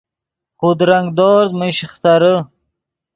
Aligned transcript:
خودرنگ 0.59 1.07
دورز 1.17 1.51
من 1.59 1.69
شیخترے 1.77 2.35